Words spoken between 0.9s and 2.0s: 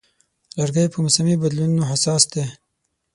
په موسمي بدلونونو